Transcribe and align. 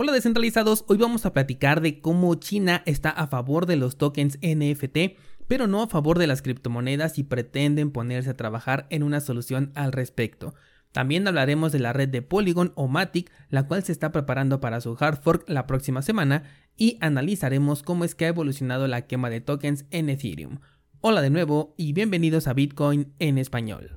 Hola 0.00 0.12
descentralizados, 0.12 0.84
hoy 0.86 0.96
vamos 0.96 1.26
a 1.26 1.32
platicar 1.32 1.80
de 1.80 2.00
cómo 2.00 2.32
China 2.36 2.84
está 2.86 3.10
a 3.10 3.26
favor 3.26 3.66
de 3.66 3.74
los 3.74 3.98
tokens 3.98 4.38
NFT, 4.42 5.18
pero 5.48 5.66
no 5.66 5.82
a 5.82 5.88
favor 5.88 6.20
de 6.20 6.28
las 6.28 6.40
criptomonedas 6.40 7.18
y 7.18 7.24
pretenden 7.24 7.90
ponerse 7.90 8.30
a 8.30 8.36
trabajar 8.36 8.86
en 8.90 9.02
una 9.02 9.18
solución 9.18 9.72
al 9.74 9.90
respecto. 9.90 10.54
También 10.92 11.26
hablaremos 11.26 11.72
de 11.72 11.80
la 11.80 11.92
red 11.92 12.08
de 12.10 12.22
Polygon 12.22 12.70
o 12.76 12.86
Matic, 12.86 13.32
la 13.48 13.66
cual 13.66 13.82
se 13.82 13.90
está 13.90 14.12
preparando 14.12 14.60
para 14.60 14.80
su 14.80 14.96
hard 15.00 15.20
fork 15.20 15.48
la 15.48 15.66
próxima 15.66 16.00
semana, 16.00 16.44
y 16.76 16.96
analizaremos 17.00 17.82
cómo 17.82 18.04
es 18.04 18.14
que 18.14 18.26
ha 18.26 18.28
evolucionado 18.28 18.86
la 18.86 19.08
quema 19.08 19.30
de 19.30 19.40
tokens 19.40 19.84
en 19.90 20.10
Ethereum. 20.10 20.60
Hola 21.00 21.22
de 21.22 21.30
nuevo 21.30 21.74
y 21.76 21.92
bienvenidos 21.92 22.46
a 22.46 22.52
Bitcoin 22.52 23.14
en 23.18 23.36
español. 23.36 23.96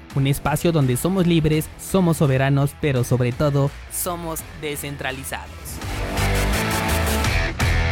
un 0.15 0.27
espacio 0.27 0.71
donde 0.71 0.97
somos 0.97 1.27
libres, 1.27 1.69
somos 1.79 2.17
soberanos, 2.17 2.75
pero 2.81 3.03
sobre 3.03 3.31
todo 3.31 3.71
somos 3.91 4.41
descentralizados. 4.61 5.51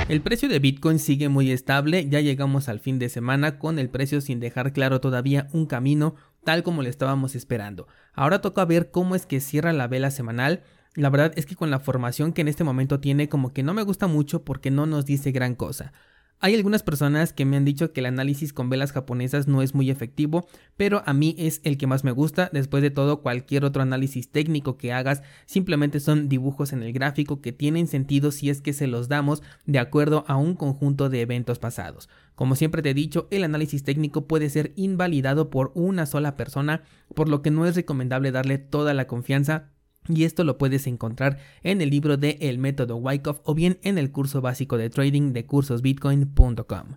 El 0.09 0.22
precio 0.22 0.50
de 0.50 0.58
Bitcoin 0.58 0.97
sigue 0.97 1.30
muy 1.30 1.52
estable, 1.52 2.09
ya 2.09 2.20
llegamos 2.20 2.67
al 2.67 2.80
fin 2.80 2.97
de 2.97 3.09
semana 3.09 3.59
con 3.59 3.78
el 3.78 3.90
precio 3.90 4.22
sin 4.22 4.40
dejar 4.40 4.73
claro 4.73 5.00
todavía 5.00 5.47
un 5.53 5.67
camino 5.67 6.16
tal 6.44 6.64
como 6.64 6.81
lo 6.81 6.90
estábamos 6.90 7.36
esperando. 7.36 7.88
Ahora 8.14 8.42
toca 8.42 8.66
ver 8.66 8.90
cómo 8.90 9.14
es 9.14 9.28
que 9.28 9.40
cierra 9.40 9.72
la 9.72 9.88
vela 9.88 10.09
semanal. 10.09 10.64
La 10.95 11.12
verdad 11.12 11.34
es 11.36 11.45
que 11.45 11.56
con 11.56 11.70
la 11.70 11.80
formación 11.80 12.34
que 12.34 12.42
en 12.42 12.47
este 12.47 12.64
momento 12.64 13.00
tiene 13.00 13.30
como 13.30 13.53
que 13.53 13.62
no 13.62 13.75
me 13.75 13.84
gusta 13.84 14.08
mucho 14.08 14.44
porque 14.44 14.72
no 14.72 14.88
nos 14.88 15.06
dice 15.06 15.31
gran 15.31 15.53
cosa. 15.53 15.94
Hay 16.42 16.56
algunas 16.56 16.84
personas 16.84 17.34
que 17.34 17.44
me 17.44 17.58
han 17.58 17.66
dicho 17.66 17.92
que 17.92 18.00
el 18.00 18.06
análisis 18.06 18.54
con 18.54 18.70
velas 18.70 18.94
japonesas 18.94 19.50
no 19.50 19.62
es 19.62 19.76
muy 19.76 19.90
efectivo, 19.92 20.48
pero 20.78 21.04
a 21.06 21.12
mí 21.12 21.36
es 21.38 21.59
el 21.66 21.78
que 21.78 21.86
más 21.86 22.06
me 22.06 22.12
gusta. 22.12 22.50
Después 22.54 22.81
de 22.81 22.92
todo, 22.92 23.22
cualquier 23.22 23.66
otro 23.66 23.81
análisis 23.81 24.31
técnico 24.31 24.78
que 24.78 24.94
hagas 24.94 25.22
simplemente 25.46 26.00
son 26.00 26.30
dibujos 26.30 26.72
en 26.72 26.81
el 26.81 26.94
gráfico 26.94 27.42
que 27.42 27.52
tienen 27.52 27.88
sentido 27.88 28.31
si 28.31 28.50
es 28.50 28.62
que 28.62 28.72
se 28.72 28.88
los 28.88 29.09
damos 29.09 29.44
de 29.66 29.80
acuerdo 29.80 30.23
a 30.30 30.38
un 30.38 30.56
conjunto 30.56 31.09
de 31.09 31.20
eventos 31.20 31.59
pasados. 31.59 32.08
Como 32.36 32.56
siempre 32.56 32.81
te 32.81 32.92
he 32.92 32.94
dicho, 32.94 33.28
el 33.31 33.44
análisis 33.44 33.84
técnico 33.84 34.26
puede 34.26 34.50
ser 34.50 34.72
invalidado 34.78 35.50
por 35.50 35.74
una 35.76 36.06
sola 36.06 36.38
persona, 36.38 36.84
por 37.16 37.28
lo 37.28 37.42
que 37.42 37.52
no 37.52 37.66
es 37.66 37.76
recomendable 37.76 38.31
darle 38.31 38.59
toda 38.59 38.94
la 38.94 39.08
confianza 39.08 39.72
y 40.10 40.24
esto 40.24 40.44
lo 40.44 40.58
puedes 40.58 40.88
encontrar 40.88 41.38
en 41.64 41.82
el 41.82 41.90
libro 41.90 42.18
de 42.18 42.38
El 42.42 42.58
método 42.58 42.98
Wyckoff 42.98 43.40
o 43.44 43.54
bien 43.54 43.80
en 43.84 43.98
el 43.98 44.12
curso 44.12 44.42
básico 44.42 44.78
de 44.78 44.90
trading 44.90 45.34
de 45.34 45.46
cursosbitcoin.com. 45.46 46.88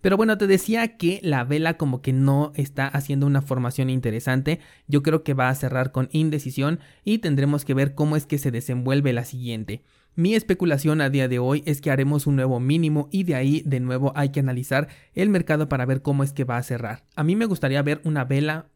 Pero 0.00 0.16
bueno, 0.16 0.36
te 0.36 0.48
decía 0.48 0.96
que 0.96 1.20
la 1.22 1.44
vela 1.44 1.76
como 1.76 2.02
que 2.02 2.12
no 2.12 2.52
está 2.56 2.88
haciendo 2.88 3.24
una 3.24 3.40
formación 3.40 3.88
interesante. 3.88 4.58
Yo 4.88 5.02
creo 5.02 5.22
que 5.22 5.32
va 5.32 5.48
a 5.48 5.54
cerrar 5.54 5.92
con 5.92 6.08
indecisión 6.10 6.80
y 7.04 7.18
tendremos 7.18 7.64
que 7.64 7.74
ver 7.74 7.94
cómo 7.94 8.16
es 8.16 8.26
que 8.26 8.38
se 8.38 8.50
desenvuelve 8.50 9.12
la 9.12 9.24
siguiente. 9.24 9.84
Mi 10.16 10.34
especulación 10.34 11.00
a 11.00 11.08
día 11.08 11.28
de 11.28 11.38
hoy 11.38 11.62
es 11.66 11.80
que 11.80 11.92
haremos 11.92 12.26
un 12.26 12.34
nuevo 12.34 12.58
mínimo 12.58 13.08
y 13.12 13.22
de 13.22 13.36
ahí 13.36 13.62
de 13.64 13.78
nuevo 13.78 14.12
hay 14.16 14.30
que 14.30 14.40
analizar 14.40 14.88
el 15.14 15.30
mercado 15.30 15.68
para 15.68 15.86
ver 15.86 16.02
cómo 16.02 16.24
es 16.24 16.32
que 16.32 16.44
va 16.44 16.56
a 16.56 16.62
cerrar. 16.64 17.04
A 17.14 17.22
mí 17.22 17.36
me 17.36 17.46
gustaría 17.46 17.80
ver 17.80 18.00
una 18.04 18.24
vela 18.24 18.71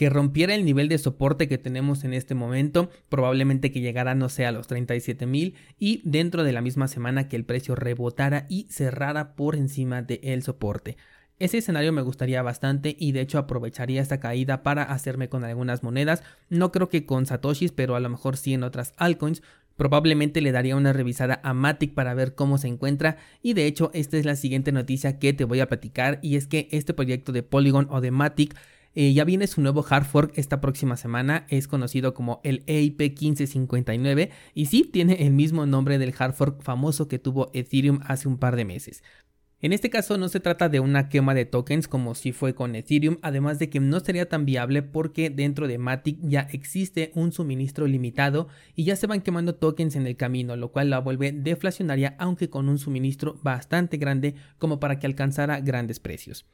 que 0.00 0.08
rompiera 0.08 0.54
el 0.54 0.64
nivel 0.64 0.88
de 0.88 0.96
soporte 0.96 1.46
que 1.46 1.58
tenemos 1.58 2.04
en 2.04 2.14
este 2.14 2.34
momento, 2.34 2.88
probablemente 3.10 3.70
que 3.70 3.82
llegara 3.82 4.14
no 4.14 4.30
sé 4.30 4.46
a 4.46 4.50
los 4.50 4.66
37 4.66 5.26
mil 5.26 5.56
y 5.78 6.00
dentro 6.06 6.42
de 6.42 6.52
la 6.54 6.62
misma 6.62 6.88
semana 6.88 7.28
que 7.28 7.36
el 7.36 7.44
precio 7.44 7.74
rebotara 7.74 8.46
y 8.48 8.66
cerrara 8.70 9.34
por 9.34 9.56
encima 9.56 10.00
del 10.00 10.20
el 10.22 10.42
soporte. 10.42 10.96
Ese 11.38 11.58
escenario 11.58 11.92
me 11.92 12.00
gustaría 12.00 12.40
bastante 12.40 12.96
y 12.98 13.12
de 13.12 13.20
hecho 13.20 13.36
aprovecharía 13.36 14.00
esta 14.00 14.20
caída 14.20 14.62
para 14.62 14.84
hacerme 14.84 15.28
con 15.28 15.44
algunas 15.44 15.82
monedas, 15.82 16.22
no 16.48 16.72
creo 16.72 16.88
que 16.88 17.04
con 17.04 17.26
satoshis, 17.26 17.72
pero 17.72 17.94
a 17.94 18.00
lo 18.00 18.08
mejor 18.08 18.38
sí 18.38 18.54
en 18.54 18.62
otras 18.62 18.94
altcoins, 18.96 19.42
Probablemente 19.76 20.42
le 20.42 20.52
daría 20.52 20.76
una 20.76 20.92
revisada 20.92 21.40
a 21.42 21.54
Matic 21.54 21.94
para 21.94 22.12
ver 22.12 22.34
cómo 22.34 22.58
se 22.58 22.68
encuentra. 22.68 23.16
Y 23.40 23.54
de 23.54 23.64
hecho 23.64 23.90
esta 23.94 24.18
es 24.18 24.26
la 24.26 24.36
siguiente 24.36 24.72
noticia 24.72 25.18
que 25.18 25.32
te 25.32 25.44
voy 25.44 25.60
a 25.60 25.68
platicar 25.68 26.18
y 26.20 26.36
es 26.36 26.46
que 26.46 26.68
este 26.70 26.92
proyecto 26.92 27.32
de 27.32 27.42
Polygon 27.42 27.86
o 27.88 28.02
de 28.02 28.10
Matic 28.10 28.54
eh, 28.94 29.12
ya 29.12 29.24
viene 29.24 29.46
su 29.46 29.60
nuevo 29.60 29.84
hard 29.88 30.04
fork 30.04 30.32
esta 30.36 30.60
próxima 30.60 30.96
semana, 30.96 31.46
es 31.48 31.68
conocido 31.68 32.12
como 32.14 32.40
el 32.42 32.64
EIP 32.66 33.00
1559 33.00 34.30
y 34.54 34.66
sí 34.66 34.82
tiene 34.82 35.26
el 35.26 35.32
mismo 35.32 35.66
nombre 35.66 35.98
del 35.98 36.14
hard 36.18 36.34
fork 36.34 36.62
famoso 36.62 37.06
que 37.06 37.18
tuvo 37.18 37.50
Ethereum 37.54 38.00
hace 38.04 38.26
un 38.28 38.38
par 38.38 38.56
de 38.56 38.64
meses. 38.64 39.02
En 39.62 39.74
este 39.74 39.90
caso 39.90 40.16
no 40.16 40.30
se 40.30 40.40
trata 40.40 40.70
de 40.70 40.80
una 40.80 41.10
quema 41.10 41.34
de 41.34 41.44
tokens 41.44 41.86
como 41.86 42.14
si 42.14 42.32
fue 42.32 42.54
con 42.54 42.74
Ethereum, 42.74 43.18
además 43.20 43.58
de 43.58 43.68
que 43.68 43.78
no 43.78 44.00
sería 44.00 44.26
tan 44.26 44.46
viable 44.46 44.82
porque 44.82 45.28
dentro 45.28 45.68
de 45.68 45.76
Matic 45.76 46.18
ya 46.22 46.48
existe 46.50 47.12
un 47.14 47.30
suministro 47.30 47.86
limitado 47.86 48.48
y 48.74 48.84
ya 48.84 48.96
se 48.96 49.06
van 49.06 49.20
quemando 49.20 49.54
tokens 49.54 49.96
en 49.96 50.06
el 50.06 50.16
camino, 50.16 50.56
lo 50.56 50.72
cual 50.72 50.88
la 50.88 50.98
vuelve 50.98 51.32
deflacionaria 51.32 52.16
aunque 52.18 52.48
con 52.48 52.70
un 52.70 52.78
suministro 52.78 53.38
bastante 53.42 53.98
grande 53.98 54.34
como 54.56 54.80
para 54.80 54.98
que 54.98 55.06
alcanzara 55.06 55.60
grandes 55.60 56.00
precios. 56.00 56.46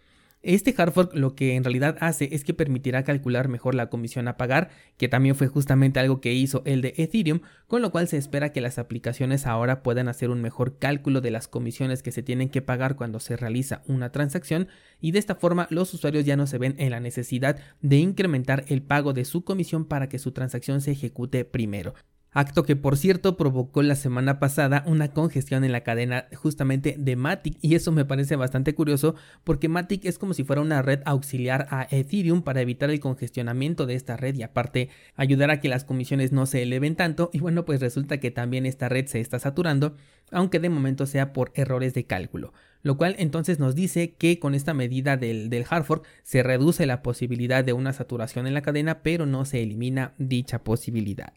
Este 0.43 0.75
hard 0.79 0.93
fork 0.93 1.15
lo 1.15 1.35
que 1.35 1.57
en 1.57 1.65
realidad 1.65 1.97
hace 2.01 2.29
es 2.33 2.45
que 2.45 2.55
permitirá 2.55 3.03
calcular 3.03 3.49
mejor 3.49 3.75
la 3.75 3.91
comisión 3.91 4.29
a 4.29 4.37
pagar, 4.37 4.71
que 4.97 5.09
también 5.09 5.35
fue 5.35 5.49
justamente 5.49 5.99
algo 5.99 6.21
que 6.21 6.35
hizo 6.35 6.63
el 6.67 6.83
de 6.83 6.95
Ethereum, 6.99 7.41
con 7.67 7.83
lo 7.83 7.91
cual 7.91 8.07
se 8.07 8.17
espera 8.17 8.53
que 8.53 8.61
las 8.61 8.79
aplicaciones 8.79 9.47
ahora 9.47 9.83
puedan 9.83 10.07
hacer 10.07 10.31
un 10.31 10.43
mejor 10.43 10.79
cálculo 10.79 11.21
de 11.21 11.33
las 11.33 11.49
comisiones 11.49 12.03
que 12.03 12.13
se 12.13 12.23
tienen 12.23 12.49
que 12.49 12.63
pagar 12.63 12.95
cuando 12.95 13.19
se 13.19 13.37
realiza 13.37 13.83
una 13.87 14.13
transacción 14.13 14.69
y 15.01 15.11
de 15.11 15.19
esta 15.19 15.35
forma 15.35 15.67
los 15.71 15.93
usuarios 15.95 16.25
ya 16.25 16.37
no 16.37 16.47
se 16.47 16.59
ven 16.59 16.77
en 16.79 16.91
la 16.91 17.01
necesidad 17.01 17.59
de 17.81 17.97
incrementar 17.97 18.65
el 18.69 18.83
pago 18.83 19.13
de 19.13 19.25
su 19.25 19.43
comisión 19.43 19.85
para 19.85 20.09
que 20.09 20.21
su 20.21 20.31
transacción 20.31 20.81
se 20.81 20.93
ejecute 20.93 21.45
primero 21.45 21.95
acto 22.37 22.65
que 22.65 22.77
por 22.77 22.99
cierto 22.99 23.39
provocó 23.39 23.83
la 23.83 23.95
semana 23.95 24.39
pasada 24.39 24.85
una 24.87 25.09
congestión 25.09 25.65
en 25.65 25.73
la 25.73 25.81
cadena 25.81 26.27
justamente 26.35 26.95
de 26.99 27.17
Matic. 27.17 27.57
Y 27.63 27.75
eso 27.75 27.93
me 27.93 28.05
parece 28.05 28.37
bastante 28.37 28.75
curioso 28.75 29.15
porque 29.43 29.71
Matic 29.71 30.05
es 30.05 30.19
como 30.19 30.35
si 30.35 30.45
fuera 30.45 30.61
una 30.61 30.83
red 30.83 31.01
auxiliar 31.07 31.67
a 31.71 31.87
Ethereum 31.91 32.43
para 32.43 32.61
evitar 32.61 32.91
el 32.91 33.01
congestionamiento 33.01 33.87
de 33.87 33.95
esta 33.95 34.19
red 34.19 34.35
y 34.35 34.43
aparte 34.43 34.91
ayudar 35.17 35.51
a 35.51 35.61
que 35.61 35.71
las 35.71 35.85
comisiones 35.85 36.31
no 36.31 36.45
se 36.45 36.63
eleven 36.63 36.95
tanto. 36.95 37.31
Y 37.33 37.41
bueno 37.41 37.65
pues 37.65 37.81
resulta 37.81 38.19
que 38.19 38.31
también 38.31 38.67
esta 38.67 38.91
red 38.91 39.07
se 39.07 39.21
está 39.21 39.39
saturando 39.39 39.97
aunque 40.31 40.59
de 40.59 40.69
momento 40.69 41.07
sea 41.07 41.33
por 41.33 41.53
errores 41.55 41.95
de 41.95 42.05
cálculo. 42.05 42.53
Lo 42.83 42.99
cual 42.99 43.17
entonces 43.19 43.59
nos 43.59 43.75
dice 43.75 44.15
que 44.15 44.39
con 44.39 44.55
esta 44.55 44.75
medida 44.75 45.17
del, 45.17 45.49
del 45.49 45.65
hard 45.71 46.03
se 46.23 46.43
reduce 46.43 46.85
la 46.85 47.03
posibilidad 47.03 47.65
de 47.65 47.73
una 47.73 47.95
saturación 47.95 48.47
en 48.47 48.53
la 48.53 48.61
cadena 48.61 49.03
pero 49.03 49.25
no 49.25 49.47
se 49.47 49.63
elimina 49.63 50.13
dicha 50.19 50.63
posibilidad. 50.65 51.33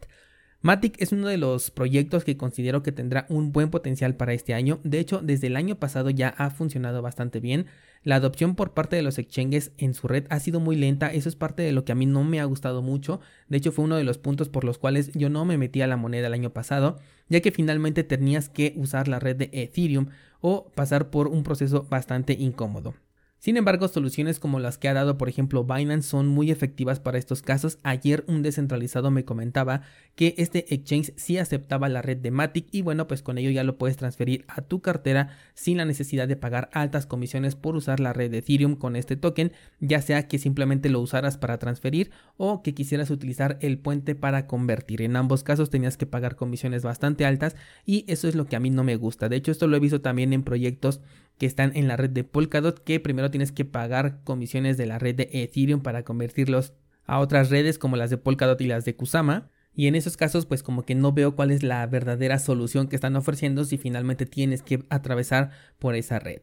Matic 0.62 1.02
es 1.02 1.14
uno 1.14 1.30
de 1.30 1.38
los 1.38 1.72
proyectos 1.72 2.26
que 2.26 2.36
considero 2.36 2.84
que 2.84 2.92
tendrá 2.92 3.26
un 3.30 3.54
buen 3.54 3.70
potencial 3.70 4.16
para 4.16 4.34
este 4.34 4.54
año. 4.54 4.82
De 4.84 5.00
hecho, 5.00 5.22
desde 5.24 5.48
el 5.48 5.56
año 5.56 5.78
pasado 5.78 6.10
ya 6.10 6.30
ha 6.38 6.50
funcionado 6.50 7.02
bastante 7.02 7.40
bien. 7.40 7.68
La 8.04 8.16
adopción 8.16 8.56
por 8.56 8.74
parte 8.74 8.98
de 8.98 9.02
los 9.02 9.20
exchanges 9.20 9.72
en 9.78 9.94
su 9.94 10.10
red 10.10 10.26
ha 10.30 10.42
sido 10.42 10.60
muy 10.60 10.76
lenta. 10.76 11.14
Eso 11.14 11.30
es 11.30 11.38
parte 11.38 11.64
de 11.64 11.72
lo 11.72 11.86
que 11.86 11.94
a 11.94 11.96
mí 11.96 12.06
no 12.06 12.26
me 12.26 12.42
ha 12.42 12.46
gustado 12.46 12.82
mucho. 12.82 13.22
De 13.48 13.56
hecho, 13.56 13.72
fue 13.72 13.86
uno 13.86 13.96
de 13.96 14.04
los 14.04 14.18
puntos 14.18 14.50
por 14.50 14.66
los 14.66 14.78
cuales 14.78 15.12
yo 15.14 15.30
no 15.30 15.46
me 15.46 15.58
metí 15.58 15.82
a 15.82 15.88
la 15.88 15.96
moneda 15.96 16.28
el 16.28 16.34
año 16.34 16.52
pasado, 16.52 17.00
ya 17.30 17.40
que 17.40 17.54
finalmente 17.54 18.04
tenías 18.04 18.50
que 18.50 18.74
usar 18.76 19.08
la 19.08 19.20
red 19.20 19.38
de 19.38 19.50
Ethereum 19.54 20.08
o 20.42 20.70
pasar 20.76 21.10
por 21.10 21.30
un 21.30 21.44
proceso 21.44 21.88
bastante 21.90 22.34
incómodo. 22.34 22.96
Sin 23.40 23.56
embargo, 23.56 23.88
soluciones 23.88 24.38
como 24.38 24.60
las 24.60 24.78
que 24.78 24.90
ha 24.90 24.94
dado 24.94 25.18
por 25.18 25.30
ejemplo 25.30 25.64
Binance 25.64 26.10
son 26.10 26.28
muy 26.28 26.52
efectivas 26.52 27.00
para 27.00 27.18
estos 27.18 27.42
casos. 27.42 27.80
Ayer 27.84 28.26
un 28.28 28.42
descentralizado 28.42 29.12
me 29.12 29.24
comentaba 29.24 29.82
que 30.16 30.36
este 30.38 30.74
exchange 30.74 31.14
sí 31.16 31.38
aceptaba 31.38 31.88
la 31.88 32.02
red 32.02 32.18
de 32.18 32.32
Matic 32.32 32.68
y 32.72 32.82
bueno, 32.82 33.08
pues 33.08 33.24
con 33.24 33.38
ello 33.38 33.50
ya 33.50 33.64
lo 33.64 33.78
puedes 33.78 33.96
transferir 33.96 34.44
a 34.50 34.62
tu 34.62 34.82
cartera 34.82 35.38
sin 35.54 35.78
la 35.78 35.86
necesidad 35.86 36.28
de 36.28 36.36
pagar 36.36 36.70
altas 36.74 37.06
comisiones 37.06 37.56
por 37.56 37.78
usar 37.78 38.02
la 38.02 38.12
red 38.12 38.30
de 38.30 38.40
Ethereum 38.40 38.76
con 38.76 38.98
este 38.98 39.16
token, 39.16 39.54
ya 39.80 40.02
sea 40.02 40.28
que 40.28 40.38
simplemente 40.38 40.90
lo 40.90 41.00
usaras 41.00 41.38
para 41.38 41.60
transferir 41.60 42.12
o 42.36 42.62
que 42.62 42.74
quisieras 42.74 43.10
utilizar 43.10 43.58
el 43.62 43.80
puente 43.80 44.16
para 44.16 44.48
convertir. 44.48 45.02
En 45.02 45.16
ambos 45.16 45.44
casos 45.44 45.70
tenías 45.70 45.96
que 45.96 46.06
pagar 46.06 46.36
comisiones 46.36 46.84
bastante 46.84 47.26
altas 47.26 47.56
y 47.86 48.04
eso 48.10 48.28
es 48.28 48.36
lo 48.36 48.48
que 48.48 48.58
a 48.58 48.60
mí 48.60 48.70
no 48.70 48.84
me 48.84 48.98
gusta. 48.98 49.30
De 49.30 49.38
hecho, 49.38 49.54
esto 49.54 49.68
lo 49.68 49.78
he 49.78 49.80
visto 49.80 50.02
también 50.02 50.34
en 50.34 50.44
proyectos 50.44 51.00
que 51.40 51.48
están 51.48 51.72
en 51.76 51.88
la 51.88 51.98
red 51.98 52.12
de 52.12 52.24
Polkadot, 52.24 52.84
que 52.84 53.00
primero 53.00 53.32
tienes 53.32 53.52
que 53.52 53.66
pagar 53.66 54.24
comisiones 54.24 54.78
de 54.78 54.86
la 54.86 55.00
red 55.00 55.16
de 55.16 55.30
Ethereum 55.32 55.82
para 55.82 56.04
convertirlos 56.04 56.74
a 57.06 57.20
otras 57.20 57.50
redes 57.50 57.80
como 57.80 57.96
las 57.96 58.12
de 58.12 58.18
Polkadot 58.18 58.62
y 58.62 58.68
las 58.68 58.86
de 58.86 58.96
Kusama. 58.96 59.50
Y 59.74 59.88
en 59.88 59.96
esos 59.96 60.18
casos, 60.18 60.46
pues 60.46 60.62
como 60.62 60.84
que 60.84 60.94
no 60.94 61.14
veo 61.14 61.36
cuál 61.36 61.52
es 61.52 61.64
la 61.64 61.86
verdadera 61.88 62.38
solución 62.38 62.88
que 62.88 62.96
están 62.96 63.16
ofreciendo 63.16 63.64
si 63.64 63.78
finalmente 63.78 64.26
tienes 64.26 64.62
que 64.62 64.84
atravesar 64.90 65.52
por 65.80 65.96
esa 65.96 66.20
red. 66.20 66.42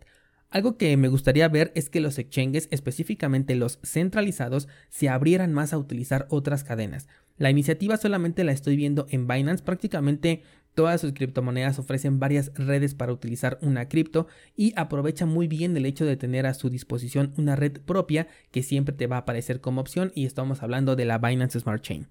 Algo 0.48 0.78
que 0.78 0.96
me 0.96 1.08
gustaría 1.08 1.48
ver 1.48 1.72
es 1.74 1.90
que 1.90 2.00
los 2.00 2.18
exchanges, 2.18 2.68
específicamente 2.70 3.56
los 3.56 3.78
centralizados, 3.82 4.68
se 4.88 5.08
abrieran 5.08 5.52
más 5.52 5.72
a 5.72 5.78
utilizar 5.78 6.26
otras 6.30 6.64
cadenas. 6.64 7.08
La 7.36 7.50
iniciativa 7.50 7.96
solamente 7.96 8.44
la 8.44 8.52
estoy 8.52 8.76
viendo 8.76 9.06
en 9.10 9.26
Binance, 9.26 9.62
prácticamente 9.62 10.42
todas 10.76 11.00
sus 11.00 11.14
criptomonedas 11.14 11.78
ofrecen 11.78 12.20
varias 12.20 12.52
redes 12.54 12.94
para 12.94 13.10
utilizar 13.10 13.58
una 13.62 13.88
cripto 13.88 14.28
y 14.54 14.74
aprovecha 14.76 15.24
muy 15.24 15.48
bien 15.48 15.74
el 15.74 15.86
hecho 15.86 16.04
de 16.04 16.18
tener 16.18 16.46
a 16.46 16.52
su 16.52 16.68
disposición 16.68 17.32
una 17.38 17.56
red 17.56 17.80
propia 17.80 18.28
que 18.50 18.62
siempre 18.62 18.94
te 18.94 19.06
va 19.06 19.16
a 19.16 19.20
aparecer 19.20 19.62
como 19.62 19.80
opción 19.80 20.12
y 20.14 20.26
estamos 20.26 20.62
hablando 20.62 20.94
de 20.94 21.06
la 21.06 21.16
Binance 21.16 21.58
Smart 21.58 21.82
Chain. 21.82 22.06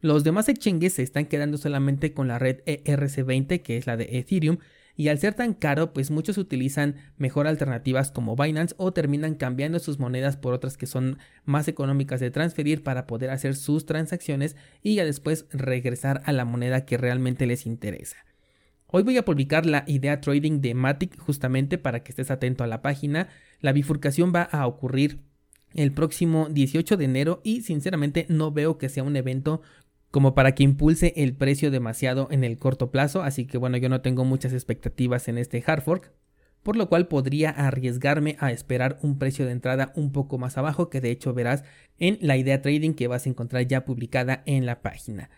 Los 0.00 0.22
demás 0.22 0.48
exchanges 0.48 0.92
se 0.92 1.02
están 1.02 1.26
quedando 1.26 1.58
solamente 1.58 2.12
con 2.12 2.28
la 2.28 2.38
red 2.38 2.60
ERC20 2.66 3.62
que 3.62 3.78
es 3.78 3.86
la 3.88 3.96
de 3.96 4.16
Ethereum 4.16 4.58
y 4.96 5.08
al 5.08 5.18
ser 5.18 5.34
tan 5.34 5.54
caro, 5.54 5.92
pues 5.92 6.10
muchos 6.10 6.38
utilizan 6.38 6.96
mejor 7.16 7.46
alternativas 7.46 8.12
como 8.12 8.36
Binance 8.36 8.74
o 8.78 8.92
terminan 8.92 9.34
cambiando 9.34 9.78
sus 9.78 9.98
monedas 9.98 10.36
por 10.36 10.54
otras 10.54 10.76
que 10.76 10.86
son 10.86 11.18
más 11.44 11.66
económicas 11.66 12.20
de 12.20 12.30
transferir 12.30 12.82
para 12.82 13.06
poder 13.06 13.30
hacer 13.30 13.56
sus 13.56 13.86
transacciones 13.86 14.56
y 14.82 14.94
ya 14.94 15.04
después 15.04 15.46
regresar 15.50 16.22
a 16.24 16.32
la 16.32 16.44
moneda 16.44 16.84
que 16.84 16.96
realmente 16.96 17.46
les 17.46 17.66
interesa. 17.66 18.16
Hoy 18.86 19.02
voy 19.02 19.16
a 19.16 19.24
publicar 19.24 19.66
la 19.66 19.82
idea 19.88 20.20
trading 20.20 20.60
de 20.60 20.74
Matic 20.74 21.18
justamente 21.18 21.78
para 21.78 22.04
que 22.04 22.12
estés 22.12 22.30
atento 22.30 22.62
a 22.62 22.68
la 22.68 22.80
página. 22.80 23.28
La 23.60 23.72
bifurcación 23.72 24.32
va 24.32 24.42
a 24.42 24.68
ocurrir 24.68 25.18
el 25.74 25.90
próximo 25.90 26.48
18 26.48 26.96
de 26.96 27.04
enero 27.04 27.40
y 27.42 27.62
sinceramente 27.62 28.26
no 28.28 28.52
veo 28.52 28.78
que 28.78 28.88
sea 28.88 29.02
un 29.02 29.16
evento 29.16 29.62
como 30.14 30.36
para 30.36 30.54
que 30.54 30.62
impulse 30.62 31.12
el 31.16 31.34
precio 31.34 31.72
demasiado 31.72 32.28
en 32.30 32.44
el 32.44 32.56
corto 32.56 32.92
plazo, 32.92 33.24
así 33.24 33.46
que 33.46 33.58
bueno, 33.58 33.78
yo 33.78 33.88
no 33.88 34.00
tengo 34.00 34.24
muchas 34.24 34.52
expectativas 34.52 35.26
en 35.26 35.38
este 35.38 35.60
hard 35.66 35.82
fork, 35.82 36.12
por 36.62 36.76
lo 36.76 36.88
cual 36.88 37.08
podría 37.08 37.50
arriesgarme 37.50 38.36
a 38.38 38.52
esperar 38.52 38.96
un 39.02 39.18
precio 39.18 39.44
de 39.44 39.50
entrada 39.50 39.92
un 39.96 40.12
poco 40.12 40.38
más 40.38 40.56
abajo, 40.56 40.88
que 40.88 41.00
de 41.00 41.10
hecho 41.10 41.34
verás 41.34 41.64
en 41.98 42.16
la 42.20 42.36
idea 42.36 42.62
trading 42.62 42.92
que 42.92 43.08
vas 43.08 43.26
a 43.26 43.28
encontrar 43.28 43.66
ya 43.66 43.84
publicada 43.84 44.44
en 44.46 44.66
la 44.66 44.82
página. 44.82 45.30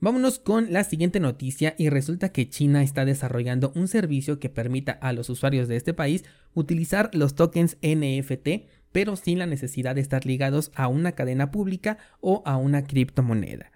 Vámonos 0.00 0.38
con 0.38 0.72
la 0.72 0.84
siguiente 0.84 1.20
noticia 1.20 1.74
y 1.76 1.90
resulta 1.90 2.30
que 2.30 2.48
China 2.48 2.82
está 2.82 3.04
desarrollando 3.04 3.70
un 3.74 3.86
servicio 3.86 4.40
que 4.40 4.48
permita 4.48 4.92
a 4.92 5.12
los 5.12 5.28
usuarios 5.28 5.68
de 5.68 5.76
este 5.76 5.92
país 5.92 6.24
utilizar 6.54 7.10
los 7.12 7.34
tokens 7.34 7.76
NFT, 7.82 8.64
pero 8.92 9.14
sin 9.16 9.38
la 9.38 9.46
necesidad 9.46 9.94
de 9.94 10.00
estar 10.00 10.24
ligados 10.24 10.72
a 10.74 10.88
una 10.88 11.12
cadena 11.12 11.50
pública 11.50 11.98
o 12.22 12.42
a 12.46 12.56
una 12.56 12.84
criptomoneda. 12.86 13.72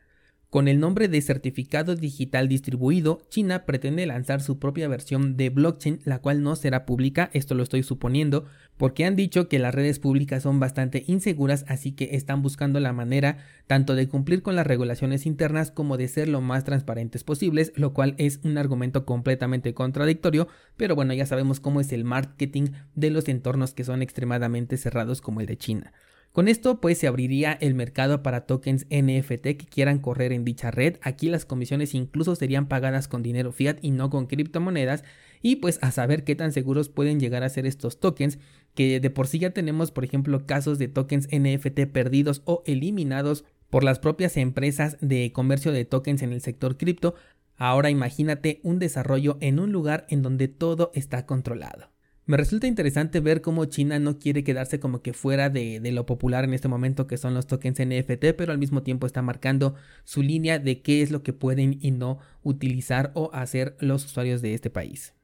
Con 0.48 0.68
el 0.68 0.78
nombre 0.78 1.08
de 1.08 1.20
certificado 1.22 1.96
digital 1.96 2.46
distribuido, 2.48 3.20
China 3.30 3.64
pretende 3.66 4.06
lanzar 4.06 4.40
su 4.40 4.60
propia 4.60 4.86
versión 4.86 5.36
de 5.36 5.50
blockchain, 5.50 5.98
la 6.04 6.20
cual 6.20 6.44
no 6.44 6.54
será 6.54 6.86
pública, 6.86 7.30
esto 7.32 7.56
lo 7.56 7.64
estoy 7.64 7.82
suponiendo, 7.82 8.46
porque 8.76 9.04
han 9.04 9.16
dicho 9.16 9.48
que 9.48 9.58
las 9.58 9.74
redes 9.74 9.98
públicas 9.98 10.44
son 10.44 10.60
bastante 10.60 11.02
inseguras, 11.08 11.64
así 11.66 11.92
que 11.92 12.10
están 12.12 12.42
buscando 12.42 12.78
la 12.78 12.92
manera 12.92 13.38
tanto 13.66 13.96
de 13.96 14.08
cumplir 14.08 14.42
con 14.42 14.54
las 14.54 14.68
regulaciones 14.68 15.26
internas 15.26 15.72
como 15.72 15.96
de 15.96 16.06
ser 16.06 16.28
lo 16.28 16.40
más 16.40 16.62
transparentes 16.62 17.24
posibles, 17.24 17.72
lo 17.74 17.92
cual 17.92 18.14
es 18.16 18.38
un 18.44 18.56
argumento 18.56 19.04
completamente 19.04 19.74
contradictorio, 19.74 20.46
pero 20.76 20.94
bueno, 20.94 21.12
ya 21.12 21.26
sabemos 21.26 21.58
cómo 21.58 21.80
es 21.80 21.90
el 21.90 22.04
marketing 22.04 22.68
de 22.94 23.10
los 23.10 23.28
entornos 23.28 23.74
que 23.74 23.82
son 23.82 24.00
extremadamente 24.00 24.76
cerrados 24.76 25.20
como 25.20 25.40
el 25.40 25.46
de 25.46 25.56
China. 25.56 25.92
Con 26.36 26.48
esto 26.48 26.82
pues 26.82 26.98
se 26.98 27.06
abriría 27.06 27.54
el 27.62 27.74
mercado 27.74 28.22
para 28.22 28.44
tokens 28.44 28.84
NFT 28.90 29.56
que 29.56 29.66
quieran 29.70 30.00
correr 30.00 30.34
en 30.34 30.44
dicha 30.44 30.70
red. 30.70 30.96
Aquí 31.00 31.30
las 31.30 31.46
comisiones 31.46 31.94
incluso 31.94 32.36
serían 32.36 32.68
pagadas 32.68 33.08
con 33.08 33.22
dinero 33.22 33.52
fiat 33.52 33.78
y 33.80 33.90
no 33.90 34.10
con 34.10 34.26
criptomonedas. 34.26 35.02
Y 35.40 35.56
pues 35.56 35.78
a 35.80 35.90
saber 35.92 36.24
qué 36.24 36.36
tan 36.36 36.52
seguros 36.52 36.90
pueden 36.90 37.20
llegar 37.20 37.42
a 37.42 37.48
ser 37.48 37.64
estos 37.64 38.00
tokens 38.00 38.38
que 38.74 39.00
de 39.00 39.08
por 39.08 39.28
sí 39.28 39.38
ya 39.38 39.52
tenemos 39.52 39.92
por 39.92 40.04
ejemplo 40.04 40.44
casos 40.44 40.78
de 40.78 40.88
tokens 40.88 41.26
NFT 41.32 41.86
perdidos 41.90 42.42
o 42.44 42.62
eliminados 42.66 43.46
por 43.70 43.82
las 43.82 43.98
propias 43.98 44.36
empresas 44.36 44.98
de 45.00 45.32
comercio 45.32 45.72
de 45.72 45.86
tokens 45.86 46.20
en 46.20 46.34
el 46.34 46.42
sector 46.42 46.76
cripto. 46.76 47.14
Ahora 47.56 47.88
imagínate 47.88 48.60
un 48.62 48.78
desarrollo 48.78 49.38
en 49.40 49.58
un 49.58 49.72
lugar 49.72 50.06
en 50.10 50.20
donde 50.20 50.48
todo 50.48 50.90
está 50.92 51.24
controlado. 51.24 51.95
Me 52.28 52.36
resulta 52.36 52.66
interesante 52.66 53.20
ver 53.20 53.40
cómo 53.40 53.66
China 53.66 54.00
no 54.00 54.18
quiere 54.18 54.42
quedarse 54.42 54.80
como 54.80 55.00
que 55.00 55.12
fuera 55.12 55.48
de, 55.48 55.80
lo 55.92 56.06
popular 56.06 56.42
en 56.42 56.54
este 56.54 56.66
momento 56.66 57.06
que 57.06 57.18
son 57.18 57.34
los 57.34 57.46
tokens 57.46 57.78
NFT, 57.78 58.34
pero 58.36 58.50
al 58.50 58.58
mismo 58.58 58.82
tiempo 58.82 59.06
está 59.06 59.22
marcando 59.22 59.76
su 60.02 60.24
línea 60.24 60.58
de 60.58 60.82
qué 60.82 61.02
es 61.02 61.12
lo 61.12 61.22
que 61.22 61.32
pueden 61.32 61.78
y 61.80 61.92
no 61.92 62.18
utilizar 62.42 63.12
o 63.14 63.30
hacer 63.32 63.76
los 63.78 64.04
usuarios 64.04 64.42
de 64.42 64.54
este 64.54 64.70
país. 64.70 65.14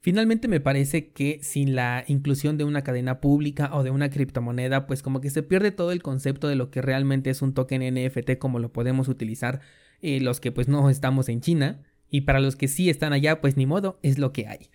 Finalmente 0.00 0.48
me 0.48 0.60
parece 0.60 1.12
que 1.12 1.40
sin 1.42 1.74
la 1.74 2.04
inclusión 2.08 2.58
de 2.58 2.64
una 2.64 2.82
cadena 2.82 3.20
pública 3.20 3.70
o 3.72 3.82
de 3.82 3.90
una 3.90 4.10
criptomoneda, 4.10 4.86
pues 4.86 5.02
como 5.02 5.22
que 5.22 5.30
se 5.30 5.42
pierde 5.42 5.70
todo 5.70 5.92
el 5.92 6.02
concepto 6.02 6.46
de 6.46 6.56
lo 6.56 6.70
que 6.70 6.82
realmente 6.82 7.30
es 7.30 7.40
un 7.40 7.54
token 7.54 7.94
NFT 7.94 8.36
como 8.38 8.58
lo 8.58 8.70
podemos 8.70 9.08
utilizar 9.08 9.60
eh, 10.02 10.20
los 10.20 10.40
que 10.40 10.52
pues 10.52 10.68
no 10.68 10.90
estamos 10.90 11.30
en 11.30 11.40
China 11.40 11.80
y 12.10 12.22
para 12.22 12.40
los 12.40 12.56
que 12.56 12.68
sí 12.68 12.90
están 12.90 13.14
allá 13.14 13.40
pues 13.40 13.56
ni 13.56 13.64
modo, 13.64 13.98
es 14.02 14.18
lo 14.18 14.34
que 14.34 14.46
hay. 14.46 14.68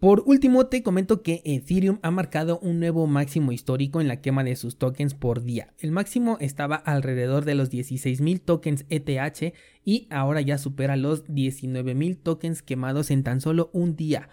Por 0.00 0.22
último, 0.24 0.66
te 0.66 0.82
comento 0.82 1.20
que 1.22 1.42
Ethereum 1.44 1.98
ha 2.00 2.10
marcado 2.10 2.58
un 2.60 2.80
nuevo 2.80 3.06
máximo 3.06 3.52
histórico 3.52 4.00
en 4.00 4.08
la 4.08 4.22
quema 4.22 4.42
de 4.42 4.56
sus 4.56 4.78
tokens 4.78 5.12
por 5.12 5.42
día. 5.42 5.74
El 5.78 5.92
máximo 5.92 6.38
estaba 6.40 6.76
alrededor 6.76 7.44
de 7.44 7.54
los 7.54 7.70
16.000 7.70 8.40
tokens 8.40 8.86
ETH 8.88 9.52
y 9.84 10.06
ahora 10.08 10.40
ya 10.40 10.56
supera 10.56 10.96
los 10.96 11.26
19.000 11.26 12.16
tokens 12.16 12.62
quemados 12.62 13.10
en 13.10 13.22
tan 13.24 13.42
solo 13.42 13.68
un 13.74 13.94
día. 13.94 14.30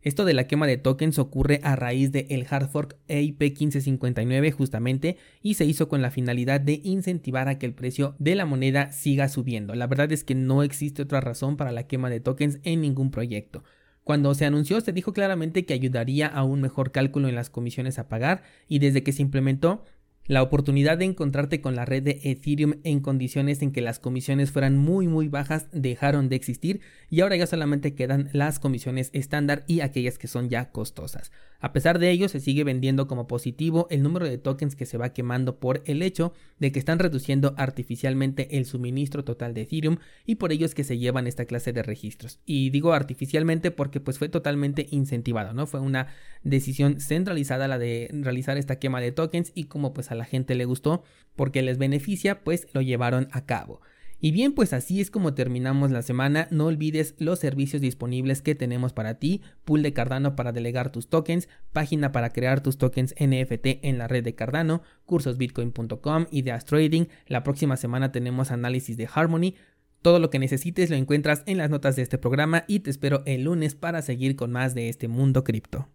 Esto 0.00 0.24
de 0.24 0.32
la 0.32 0.46
quema 0.46 0.66
de 0.66 0.78
tokens 0.78 1.18
ocurre 1.18 1.60
a 1.64 1.76
raíz 1.76 2.12
de 2.12 2.26
el 2.30 2.46
hard 2.48 2.70
fork 2.70 2.96
EIP 3.08 3.42
1559 3.42 4.52
justamente 4.52 5.18
y 5.42 5.52
se 5.52 5.66
hizo 5.66 5.90
con 5.90 6.00
la 6.00 6.10
finalidad 6.10 6.62
de 6.62 6.80
incentivar 6.82 7.48
a 7.48 7.58
que 7.58 7.66
el 7.66 7.74
precio 7.74 8.16
de 8.18 8.36
la 8.36 8.46
moneda 8.46 8.90
siga 8.90 9.28
subiendo. 9.28 9.74
La 9.74 9.86
verdad 9.86 10.10
es 10.12 10.24
que 10.24 10.34
no 10.34 10.62
existe 10.62 11.02
otra 11.02 11.20
razón 11.20 11.58
para 11.58 11.72
la 11.72 11.86
quema 11.86 12.08
de 12.08 12.20
tokens 12.20 12.58
en 12.62 12.80
ningún 12.80 13.10
proyecto. 13.10 13.62
Cuando 14.10 14.34
se 14.34 14.44
anunció 14.44 14.80
se 14.80 14.92
dijo 14.92 15.12
claramente 15.12 15.64
que 15.64 15.72
ayudaría 15.72 16.26
a 16.26 16.42
un 16.42 16.60
mejor 16.60 16.90
cálculo 16.90 17.28
en 17.28 17.36
las 17.36 17.48
comisiones 17.48 18.00
a 18.00 18.08
pagar 18.08 18.42
y 18.66 18.80
desde 18.80 19.04
que 19.04 19.12
se 19.12 19.22
implementó 19.22 19.84
la 20.26 20.42
oportunidad 20.42 20.98
de 20.98 21.04
encontrarte 21.04 21.60
con 21.60 21.76
la 21.76 21.84
red 21.84 22.02
de 22.02 22.20
Ethereum 22.24 22.80
en 22.82 22.98
condiciones 22.98 23.62
en 23.62 23.70
que 23.70 23.82
las 23.82 24.00
comisiones 24.00 24.50
fueran 24.50 24.76
muy 24.76 25.06
muy 25.06 25.28
bajas 25.28 25.68
dejaron 25.70 26.28
de 26.28 26.34
existir 26.34 26.80
y 27.08 27.20
ahora 27.20 27.36
ya 27.36 27.46
solamente 27.46 27.94
quedan 27.94 28.30
las 28.32 28.58
comisiones 28.58 29.10
estándar 29.12 29.62
y 29.68 29.78
aquellas 29.78 30.18
que 30.18 30.26
son 30.26 30.48
ya 30.48 30.72
costosas. 30.72 31.30
A 31.60 31.72
pesar 31.72 31.98
de 31.98 32.10
ello, 32.10 32.28
se 32.28 32.40
sigue 32.40 32.64
vendiendo 32.64 33.06
como 33.06 33.26
positivo 33.26 33.86
el 33.90 34.02
número 34.02 34.26
de 34.26 34.38
tokens 34.38 34.76
que 34.76 34.86
se 34.86 34.96
va 34.96 35.12
quemando 35.12 35.60
por 35.60 35.82
el 35.84 36.02
hecho 36.02 36.32
de 36.58 36.72
que 36.72 36.78
están 36.78 36.98
reduciendo 36.98 37.54
artificialmente 37.58 38.56
el 38.56 38.64
suministro 38.64 39.24
total 39.24 39.52
de 39.52 39.62
Ethereum 39.62 39.98
y 40.24 40.36
por 40.36 40.52
ello 40.52 40.64
es 40.64 40.74
que 40.74 40.84
se 40.84 40.98
llevan 40.98 41.26
esta 41.26 41.44
clase 41.44 41.72
de 41.72 41.82
registros. 41.82 42.40
Y 42.46 42.70
digo 42.70 42.94
artificialmente 42.94 43.70
porque 43.70 44.00
pues 44.00 44.18
fue 44.18 44.30
totalmente 44.30 44.86
incentivado, 44.90 45.52
¿no? 45.52 45.66
Fue 45.66 45.80
una 45.80 46.08
decisión 46.42 46.98
centralizada 47.00 47.68
la 47.68 47.78
de 47.78 48.08
realizar 48.12 48.56
esta 48.56 48.78
quema 48.78 49.00
de 49.00 49.12
tokens 49.12 49.52
y 49.54 49.64
como 49.64 49.92
pues 49.92 50.10
a 50.10 50.14
la 50.14 50.24
gente 50.24 50.54
le 50.54 50.64
gustó 50.64 51.04
porque 51.36 51.62
les 51.62 51.78
beneficia, 51.78 52.42
pues 52.42 52.68
lo 52.72 52.80
llevaron 52.80 53.28
a 53.32 53.44
cabo. 53.44 53.80
Y 54.20 54.32
bien, 54.32 54.52
pues 54.52 54.72
así 54.74 55.00
es 55.00 55.10
como 55.10 55.32
terminamos 55.32 55.90
la 55.90 56.02
semana. 56.02 56.46
No 56.50 56.66
olvides 56.66 57.14
los 57.18 57.38
servicios 57.38 57.80
disponibles 57.80 58.42
que 58.42 58.54
tenemos 58.54 58.92
para 58.92 59.18
ti. 59.18 59.40
Pool 59.64 59.82
de 59.82 59.94
Cardano 59.94 60.36
para 60.36 60.52
delegar 60.52 60.92
tus 60.92 61.08
tokens, 61.08 61.48
página 61.72 62.12
para 62.12 62.30
crear 62.30 62.60
tus 62.60 62.76
tokens 62.76 63.14
NFT 63.18 63.82
en 63.82 63.96
la 63.96 64.08
red 64.08 64.22
de 64.22 64.34
Cardano, 64.34 64.82
cursosbitcoin.com, 65.06 66.26
ideas 66.30 66.66
trading. 66.66 67.06
La 67.26 67.42
próxima 67.42 67.78
semana 67.78 68.12
tenemos 68.12 68.50
análisis 68.50 68.98
de 68.98 69.08
Harmony. 69.12 69.54
Todo 70.02 70.18
lo 70.18 70.28
que 70.30 70.38
necesites 70.38 70.90
lo 70.90 70.96
encuentras 70.96 71.42
en 71.46 71.58
las 71.58 71.70
notas 71.70 71.96
de 71.96 72.02
este 72.02 72.18
programa 72.18 72.64
y 72.66 72.80
te 72.80 72.90
espero 72.90 73.22
el 73.24 73.44
lunes 73.44 73.74
para 73.74 74.02
seguir 74.02 74.36
con 74.36 74.52
más 74.52 74.74
de 74.74 74.88
este 74.90 75.08
mundo 75.08 75.44
cripto. 75.44 75.88